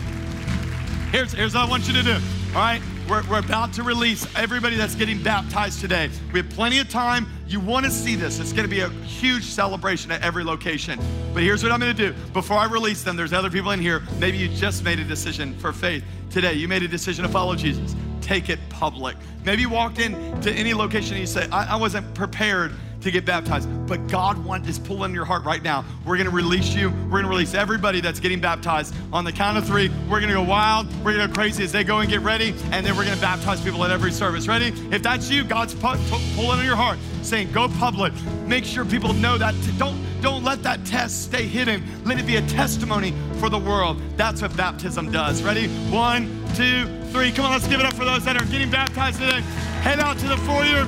[1.10, 2.12] Here's, here's what I want you to do,
[2.48, 2.82] all right?
[3.08, 6.10] We're, we're about to release everybody that's getting baptized today.
[6.30, 7.26] We have plenty of time.
[7.48, 8.38] You want to see this.
[8.38, 11.00] It's going to be a huge celebration at every location.
[11.32, 12.18] But here's what I'm going to do.
[12.34, 14.02] Before I release them, there's other people in here.
[14.18, 16.52] Maybe you just made a decision for faith today.
[16.52, 17.96] You made a decision to follow Jesus
[18.26, 19.16] take it public.
[19.44, 22.72] Maybe you walked in to any location and you say, I, I wasn't prepared
[23.02, 23.68] to get baptized.
[23.86, 25.84] But God want, is pulling your heart right now.
[26.04, 26.90] We're going to release you.
[27.04, 28.96] We're going to release everybody that's getting baptized.
[29.12, 30.88] On the count of three, we're going to go wild.
[31.04, 32.52] We're going to go crazy as they go and get ready.
[32.72, 34.48] And then we're going to baptize people at every service.
[34.48, 34.72] Ready?
[34.90, 35.94] If that's you, God's pu-
[36.34, 38.12] pulling on your heart, saying, go public.
[38.46, 39.54] Make sure people know that.
[39.78, 39.96] Don't,
[40.26, 41.80] don't let that test stay hidden.
[42.04, 44.02] Let it be a testimony for the world.
[44.16, 45.40] That's what baptism does.
[45.40, 45.68] Ready?
[45.88, 47.30] One, two, three.
[47.30, 49.40] Come on, let's give it up for those that are getting baptized today.
[49.82, 50.84] Head out to the foyer.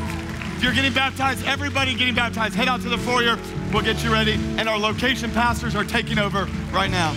[0.57, 3.39] If you're getting baptized, everybody getting baptized, head out to the foyer.
[3.73, 4.33] We'll get you ready.
[4.57, 7.15] And our location pastors are taking over right now.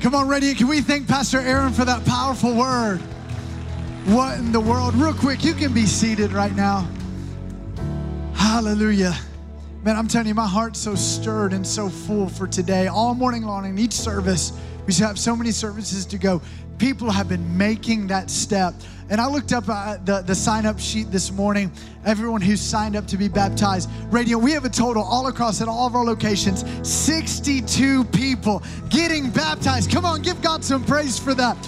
[0.00, 0.54] Come on, ready?
[0.54, 2.98] Can we thank Pastor Aaron for that powerful word?
[4.06, 4.94] What in the world?
[4.94, 6.88] Real quick, you can be seated right now.
[8.36, 9.16] Hallelujah.
[9.84, 12.86] Man, I'm telling you, my heart's so stirred and so full for today.
[12.86, 16.40] All morning long in each service, we have so many services to go.
[16.78, 18.72] People have been making that step.
[19.10, 21.70] And I looked up uh, the, the sign up sheet this morning,
[22.06, 23.90] everyone who signed up to be baptized.
[24.08, 29.28] Radio, we have a total all across at all of our locations 62 people getting
[29.28, 29.90] baptized.
[29.90, 31.58] Come on, give God some praise for that.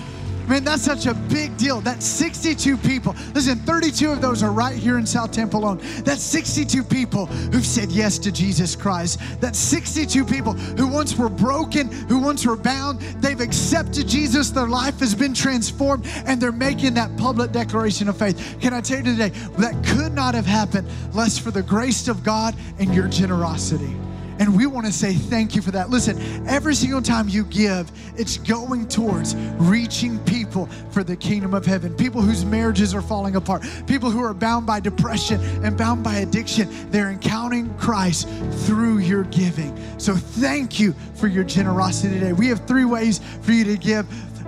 [0.49, 1.80] Man, that's such a big deal.
[1.80, 3.16] That's 62 people.
[3.34, 5.80] Listen, 32 of those are right here in South Tampa alone.
[6.05, 9.18] That's 62 people who've said yes to Jesus Christ.
[9.40, 13.01] That's 62 people who once were broken, who once were bound.
[13.20, 14.51] They've accepted Jesus.
[14.51, 18.59] Their life has been transformed, and they're making that public declaration of faith.
[18.61, 22.22] Can I tell you today, that could not have happened less for the grace of
[22.22, 23.97] God and your generosity.
[24.39, 25.91] And we want to say thank you for that.
[25.91, 31.64] Listen, every single time you give, it's going towards reaching people for the kingdom of
[31.64, 31.95] heaven.
[31.95, 36.16] People whose marriages are falling apart, people who are bound by depression and bound by
[36.16, 36.68] addiction.
[36.91, 38.28] They're encountering Christ
[38.66, 39.76] through your giving.
[39.99, 42.32] So thank you for your generosity today.
[42.32, 44.07] We have three ways for you to give.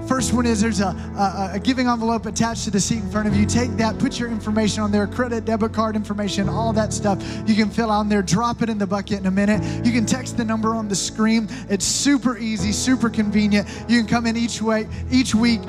[0.09, 3.28] First one is there's a, a, a, giving envelope attached to the seat in front
[3.28, 3.44] of you.
[3.44, 7.22] Take that, put your information on there, credit, debit card information, all that stuff.
[7.46, 9.62] You can fill out there, drop it in the bucket in a minute.
[9.84, 11.46] You can text the number on the screen.
[11.68, 13.68] It's super easy, super convenient.
[13.86, 15.61] You can come in each way, each week,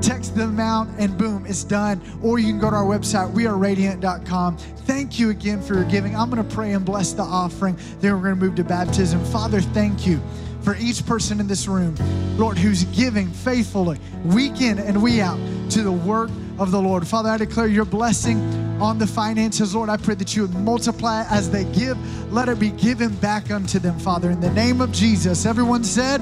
[0.00, 2.00] text the amount, and boom, it's done.
[2.22, 4.56] Or you can go to our website, weareradiant.com.
[4.56, 6.14] Thank you again for your giving.
[6.14, 7.76] I'm going to pray and bless the offering.
[7.98, 9.24] Then we're going to move to baptism.
[9.26, 10.20] Father, thank you
[10.62, 11.94] for each person in this room,
[12.36, 15.38] Lord, who's giving faithfully week in and week out
[15.70, 17.06] to the work of the Lord.
[17.06, 18.38] Father, I declare your blessing
[18.80, 19.74] on the finances.
[19.74, 21.96] Lord, I pray that you would multiply as they give.
[22.32, 24.30] Let it be given back unto them, Father.
[24.30, 25.46] In the name of Jesus.
[25.46, 26.20] Everyone said,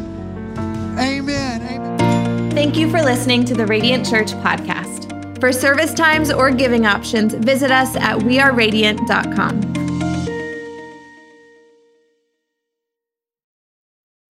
[0.98, 1.62] Amen.
[1.62, 2.50] Amen.
[2.50, 5.08] Thank you for listening to the Radiant Church podcast.
[5.40, 9.87] For service times or giving options, visit us at weareradiant.com.